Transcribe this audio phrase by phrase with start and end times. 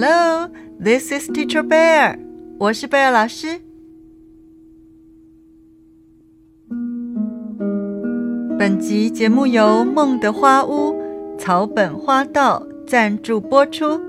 [0.00, 2.18] Hello, this is Teacher Bear.
[2.58, 3.60] 我是贝尔老师。
[8.58, 10.96] 本集节目由梦的花屋
[11.38, 14.00] 草本花道赞助播出。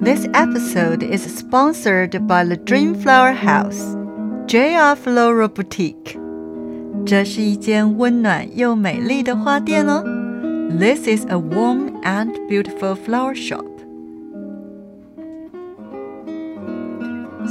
[0.00, 3.96] This episode is sponsored by the Dreamflower House,
[4.46, 6.18] JR Floral Boutique.
[7.04, 10.04] 这是一间温暖又美丽的花店哦。
[10.78, 13.73] This is a warm and beautiful flower shop.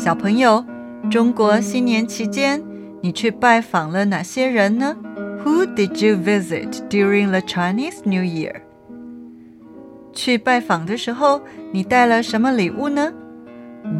[0.03, 0.63] 小朋友，
[1.09, 2.63] 中国新年期间，
[3.01, 4.95] 你去拜访了哪些人呢？
[5.43, 8.61] Who did you visit during the Chinese New Year？
[10.13, 13.13] 去拜访的时候，你带了什么礼物呢？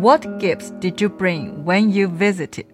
[0.02, 2.66] What gifts did you bring when you visited？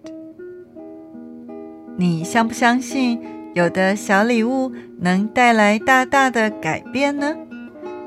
[1.98, 3.22] 你相不相信
[3.54, 7.36] 有的小礼物能带来大大的改变呢？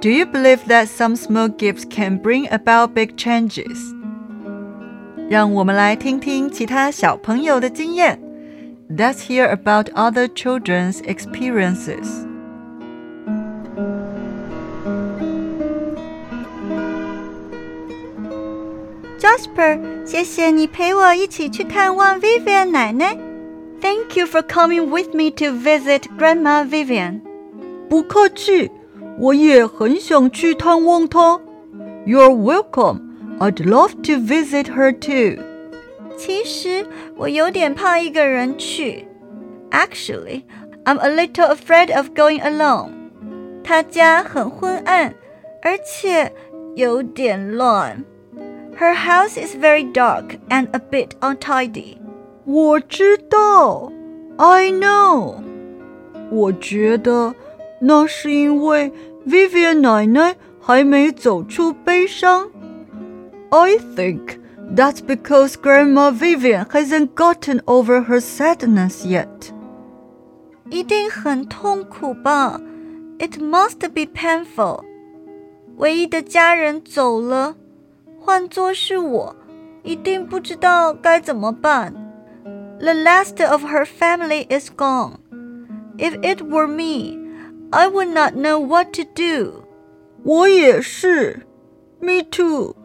[0.01, 3.95] Do you believe that some small gifts can bring about big changes？
[5.29, 8.21] 让我们来听听其他小朋友的经验。
[8.91, 12.25] Let's hear about other children's experiences.
[19.19, 23.19] Jasper，谢谢你陪我一起去看望 Vivian 奶奶。
[23.81, 27.21] Thank you for coming with me to visit Grandma Vivian。
[27.91, 28.71] 不客气，
[29.19, 31.41] 我也很想去探望她。
[32.07, 33.01] You're welcome.
[33.39, 35.43] I'd love to visit her too.
[36.17, 36.85] 其实
[37.17, 39.07] 我有点怕一个人去。
[39.71, 40.43] Actually,
[40.85, 42.91] I'm a little afraid of going alone.
[43.63, 45.15] 她家很昏暗，
[45.63, 46.33] 而且
[46.75, 48.05] 有点乱。
[48.79, 51.99] Her house is very dark and a bit untidy.
[52.45, 53.93] 我知道，
[54.37, 55.37] I know。
[56.31, 57.35] 我觉得
[57.81, 58.93] 那是因为
[59.27, 62.49] Vivian 奶奶还没走出悲伤。
[63.53, 64.39] I think
[64.75, 69.53] that's because Grandma Vivian hasn't gotten over her sadness yet.
[70.71, 72.61] 一定很痛苦吧？
[73.19, 74.85] It must be painful.
[75.77, 77.57] 唯一的家人走了，
[78.21, 79.37] 换作是我，
[79.83, 81.95] 一定不知道该怎么办。
[82.81, 85.19] The last of her family is gone.
[85.97, 87.19] If it were me,
[87.71, 89.65] I would not know what to do.
[90.23, 91.47] 我也是，
[92.01, 92.77] Me too.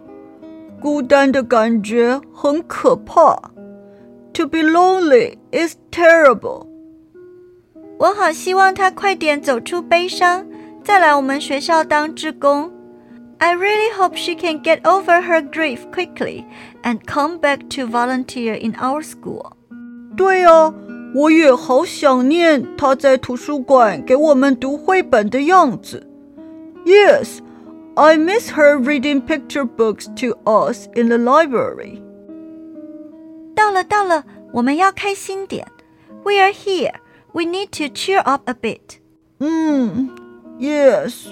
[0.81, 3.35] 孤单的感觉很可怕。
[4.33, 6.67] To be lonely is terrible。
[7.99, 10.45] 我好希望他快点走出悲伤，
[10.83, 12.71] 再来我们学校当志工。
[13.37, 16.45] I really hope she can get over her grief quickly
[16.83, 19.51] and come back to volunteer in our school。
[20.17, 20.73] 对啊，
[21.13, 26.07] 我也好想念她在图书馆给我们读绘本的样子。
[26.85, 27.39] Yes。
[27.97, 32.01] I miss her reading picture books to us in the library.
[33.55, 35.67] 到了，到了，我们要开心点。
[36.23, 36.95] We are here.
[37.33, 38.99] We need to cheer up a bit.
[39.39, 40.09] 嗯，
[40.59, 41.27] Yes.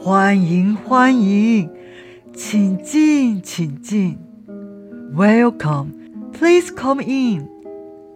[0.00, 1.70] 欢迎欢迎，
[2.34, 4.18] 请进请进。
[5.14, 5.92] Welcome,
[6.32, 7.48] please come in。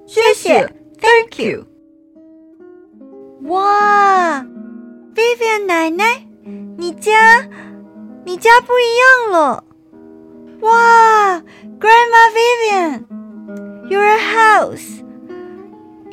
[0.07, 1.65] 谢谢，Thank you。
[3.43, 4.45] 哇，
[5.15, 6.27] Vivian 奶奶，
[6.77, 7.49] 你家
[8.25, 9.65] 你家不一样了。
[10.61, 11.43] 哇，
[11.79, 15.03] Grandma Vivian，your house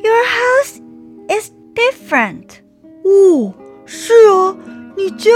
[0.02, 0.80] your house
[1.28, 2.60] is different。
[3.04, 3.52] 哦。
[3.88, 4.56] 是啊，
[5.03, 5.31] 你家，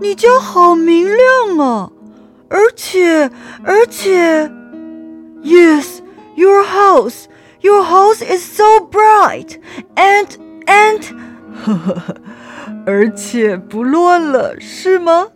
[0.00, 1.92] 你家好明亮啊！
[2.48, 3.30] 而且，
[3.62, 4.50] 而且
[5.44, 6.00] ，Yes,
[6.34, 7.26] your house,
[7.60, 9.60] your house is so bright
[9.94, 10.26] and
[10.66, 11.00] and，
[11.64, 12.16] 呵呵呵，
[12.84, 15.28] 而且不乱了，是吗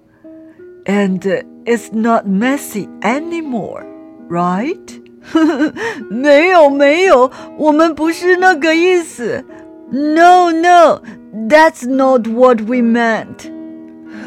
[0.86, 1.20] ？And
[1.64, 3.84] it's not messy anymore,
[4.28, 5.04] right？
[5.32, 5.72] 呵呵，
[6.10, 9.44] 没有没有，我们不是那个意思。
[9.91, 11.01] No, no,
[11.47, 13.51] that's not what we meant.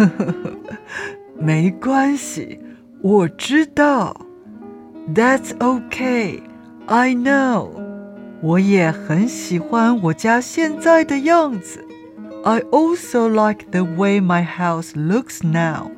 [1.39, 2.61] 没关系，
[3.03, 4.17] 我知道。
[5.15, 6.43] That's okay.
[6.87, 7.71] I know.
[8.41, 11.85] 我也很喜欢我家现在的样子。
[12.45, 15.91] I also like the way my house looks now.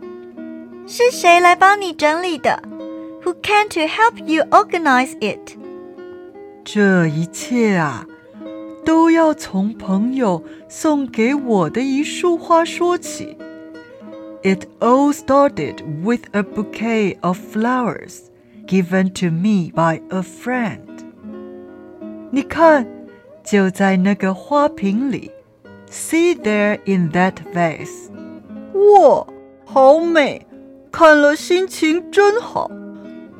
[0.87, 2.63] 是谁来帮你整理的？
[3.23, 5.57] Who came to help you organize it？
[6.65, 8.07] 这一切啊。
[8.85, 13.37] 都要从朋友送给我的一束花说起。
[14.43, 18.31] It all started with a bouquet of flowers
[18.67, 20.81] given to me by a friend.
[22.31, 22.87] 你看，
[23.45, 25.31] 就在那个花瓶里，
[25.91, 28.09] See there in that vase.
[28.73, 29.27] 哇，
[29.65, 30.47] 好美！
[30.91, 32.71] 看了心情真好。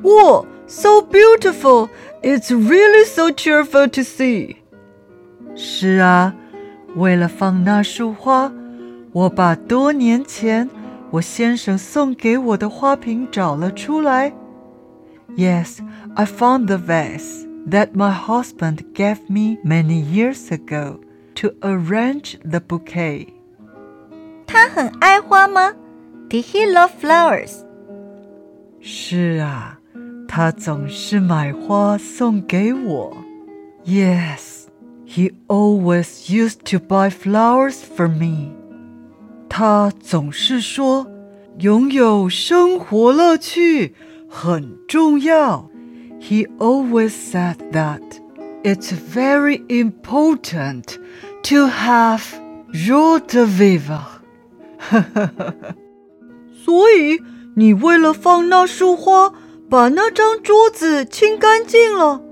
[0.03, 1.89] 哇，so beautiful!
[2.21, 4.57] It's really so cheerful to see.
[5.55, 6.33] 是啊，
[6.95, 8.51] 为了放那束花，
[9.11, 10.69] 我把多年前
[11.11, 14.33] 我先生送给我的花瓶找了出来。
[15.35, 15.79] Yes,
[16.15, 20.99] I found the vase that my husband gave me many years ago
[21.35, 23.27] to arrange the bouquet.
[24.45, 25.73] 他很爱花吗？
[26.29, 27.63] Did he love flowers？
[28.81, 29.79] 是啊，
[30.27, 33.15] 他总是买花送给我。
[33.85, 34.64] Yes,
[35.05, 38.51] he always used to buy flowers for me.
[39.49, 41.07] 他总是说，
[41.59, 43.95] 拥有生活乐趣
[44.29, 45.69] 很重要。
[46.21, 48.01] He always said that
[48.63, 50.95] it's very important
[51.43, 52.21] to have
[52.71, 54.21] joie de vivre.
[56.63, 57.19] 所以
[57.55, 59.33] 你为了放那束花，
[59.69, 62.21] 把那张桌子清干净了。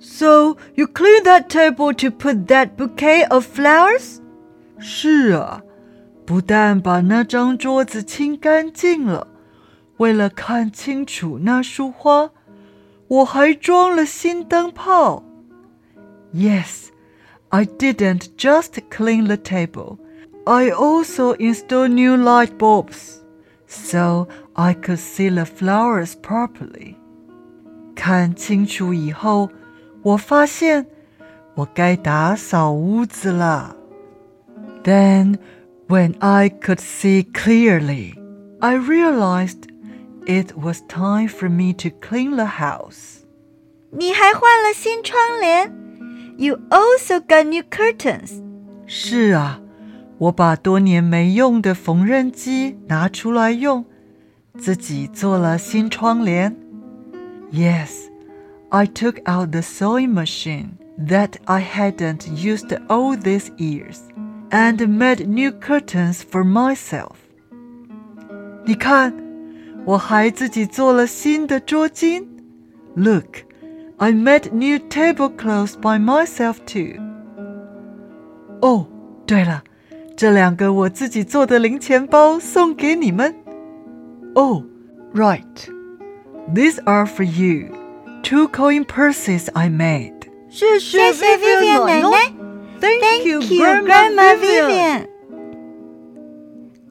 [0.00, 4.18] So you clean that table to put that bouquet of flowers?
[4.78, 5.62] 是啊。
[6.26, 9.26] 不但把那张桌子清干净了，
[9.98, 12.30] 为了看清楚那束花，
[13.08, 15.22] 我还装了新灯泡。
[16.32, 16.88] Yes,
[17.50, 19.98] I didn't just clean the table.
[20.46, 23.20] I also installed new light bulbs,
[23.66, 26.96] so I could see the flowers properly.
[27.94, 29.50] 看清楚以后，
[30.02, 30.86] 我发现
[31.54, 33.76] 我该打扫屋子了。
[34.82, 35.38] Then
[35.88, 38.14] when I could see clearly,
[38.60, 39.68] I realized
[40.26, 43.22] it was time for me to clean the house.
[43.90, 45.72] 你还换了新窗帘？
[46.36, 48.42] You also got new curtains.
[48.86, 49.60] 是啊，
[50.18, 53.84] 我把多年没用的缝纫机拿出来用，
[54.58, 56.56] 自己做了新窗帘。
[57.52, 57.90] Yes,
[58.70, 64.00] I took out the sewing machine that I hadn't used all these years
[64.50, 67.16] and made new curtains for myself.
[68.64, 69.14] 你看，
[69.84, 72.24] 我还自己做了新的桌巾。
[72.94, 73.44] Look,
[73.98, 77.00] I made new tablecloths by myself too.
[78.60, 78.86] 哦，
[79.26, 79.62] 对了，
[80.16, 83.34] 这两个我自己做的零钱包送给你们。
[84.34, 84.64] Oh,
[85.12, 85.68] right.
[86.54, 87.68] These are for you.
[88.22, 90.14] Two coin purses I made.
[90.48, 92.32] 谢谢 Vivian 奶奶。
[92.80, 95.06] Thank you, Grandma Vivian。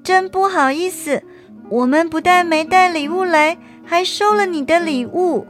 [0.03, 1.23] 真不好意思，
[1.69, 5.45] 我们不但没带礼物来，还收了你的礼物。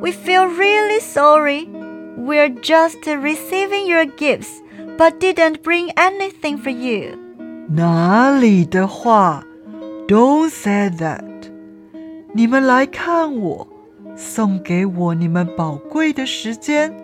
[0.00, 1.68] We feel really sorry.
[2.18, 4.60] We're just receiving your gifts,
[4.96, 7.18] but didn't bring anything for you.
[7.68, 9.44] 哪里的话？
[10.06, 11.24] Don't say that.
[12.34, 13.66] 你们来看我，
[14.18, 16.94] 送给我你们宝贵的时间，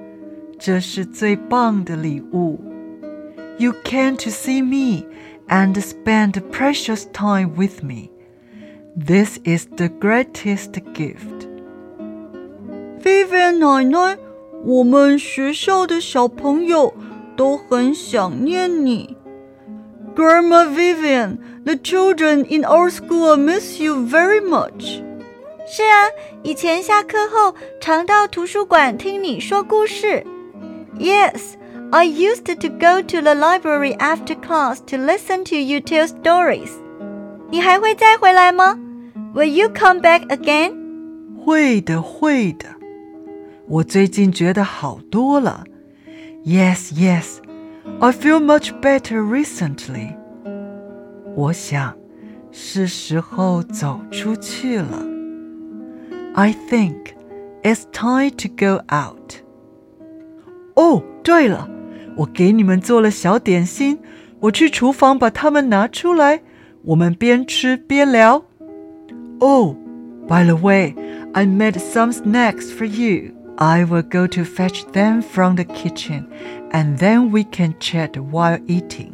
[0.59, 2.61] 这是最棒的礼物。
[3.59, 5.07] you came to see me
[5.49, 8.11] and spend precious time with me.
[8.97, 11.49] This is the greatest gift.
[13.03, 14.19] Vivian 奶奶，
[14.65, 16.95] 我们学校的小朋友
[17.37, 19.17] 都很想念你。
[20.15, 25.03] Grandma Vivian, the children in our school miss you very much.
[25.68, 26.10] 是啊，
[26.44, 30.24] 以前下课后常到图书馆听你说故事。
[31.00, 31.56] Yes.
[31.92, 36.72] I used to go to the library after class to listen to you tell stories.
[37.52, 38.78] 你还会再回来吗
[39.34, 40.74] ？Will you come back again?
[41.46, 42.66] 会的，会的。
[43.68, 45.64] 我最近觉得好多了。
[46.44, 47.38] Yes, yes.
[48.00, 50.16] I feel much better recently.
[51.36, 51.96] 我想
[52.52, 55.15] 是时候走出去了。
[56.35, 57.15] I think
[57.63, 59.35] it's time to go out.
[60.75, 61.69] 哦，对了。
[62.17, 63.99] 我给你们做了小点心，
[64.41, 66.43] 我去厨房把它们拿出来，
[66.85, 68.45] 我们边吃边聊。
[69.39, 69.75] Oh,
[70.29, 70.95] by the way,
[71.33, 73.33] I made some snacks for you.
[73.57, 76.27] I will go to fetch them from the kitchen,
[76.73, 79.13] and then we can chat while eating.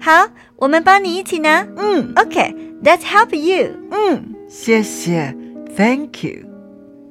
[0.00, 1.66] 好，我们帮你一起拿。
[1.76, 3.70] 嗯，OK, let's help you.
[3.90, 5.34] 嗯，谢谢
[5.76, 6.46] ，Thank you.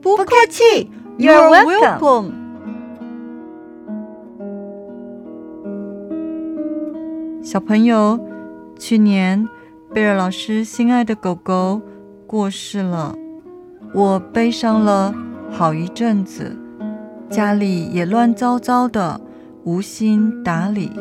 [0.02, 2.32] 不客气，You're welcome.
[7.44, 8.20] 小朋友，
[8.78, 9.48] 去年
[9.94, 11.82] 贝尔老师心爱的狗狗
[12.26, 13.16] 过世了，
[13.94, 15.14] 我悲伤了
[15.50, 16.58] 好一阵子，
[17.30, 19.22] 家里也乱糟糟的，
[19.64, 20.92] 无心打理。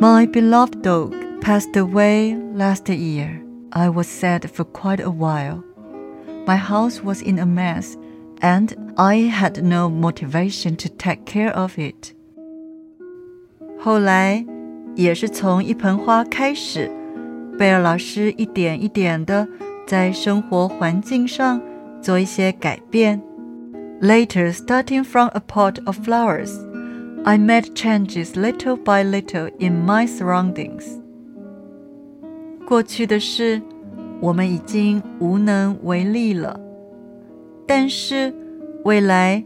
[0.00, 3.40] My beloved dog passed away last year.
[3.70, 5.62] I was sad for quite a while.
[6.46, 7.94] My house was in a mess,
[8.40, 12.12] and I had no motivation to take care of it.
[13.78, 14.44] 后来，
[14.94, 16.90] 也是从一盆花开始，
[17.58, 19.46] 贝尔老师一点一点的
[19.86, 21.60] 在生活环境上
[22.00, 23.20] 做一些改变。
[24.00, 26.50] Later, starting from a pot of flowers,
[27.24, 30.84] I made changes little by little in my surroundings.
[32.66, 33.62] 过去的事，
[34.19, 36.59] 我们已经无能为力了，
[37.67, 38.33] 但是
[38.83, 39.43] 未来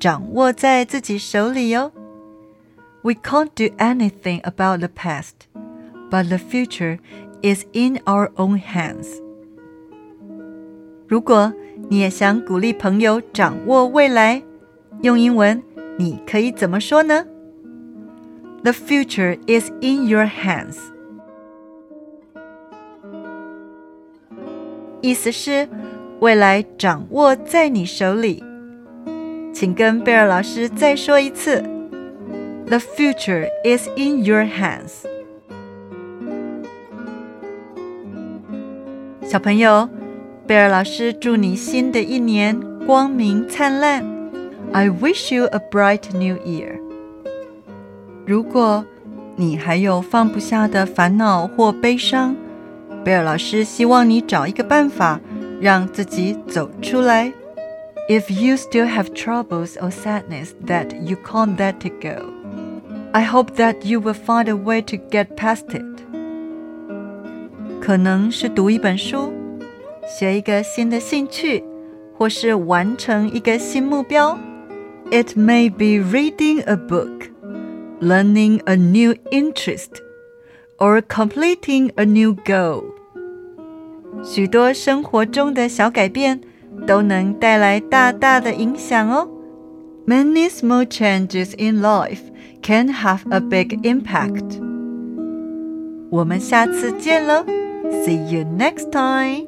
[0.00, 1.92] 掌握在自己手里哟。
[3.02, 5.46] we can't do anything about the past,
[6.10, 6.98] but the future
[7.42, 9.06] is in our own hands.
[11.06, 11.52] 如果
[11.88, 14.42] 你也想鼓励朋友掌握未来，
[15.02, 15.62] 用英文
[15.96, 17.24] 你可以怎么说呢
[18.64, 20.76] ？The future is in your hands.
[25.00, 25.68] 意思是
[26.20, 28.42] 未来掌握在你手里。
[29.52, 31.62] 请跟贝尔老师再说一次。
[32.66, 35.04] the future is in your hands.
[39.22, 39.88] 小朋友，
[40.46, 44.04] 贝尔老师祝你新的一年光明灿烂。
[44.72, 46.78] I wish you a bright new year.
[48.26, 48.84] 如果
[49.36, 52.36] 你还有放不下的烦恼或悲伤，
[53.03, 55.19] 贝尔老师希望你找一个办法
[55.59, 57.31] 让自己走出来。
[58.09, 62.33] If you still have troubles or sadness that you can't let it go.
[63.13, 65.85] I hope that you will find a way to get past it.
[67.79, 69.31] 可能是读一本书，
[70.07, 71.63] 学一个新的兴趣，
[72.17, 74.37] 或是完成一个新目标。
[75.11, 77.29] It may be reading a book,
[78.01, 80.01] learning a new interest,
[80.77, 82.83] or completing a new goal.
[84.23, 86.39] 许多生活中的小改变
[86.85, 89.27] 都能带来大大的影响哦。
[90.05, 92.19] Many small changes in life
[92.61, 94.61] can have a big impact.
[96.09, 97.45] 我们下次见喽，
[98.05, 99.47] See you next time.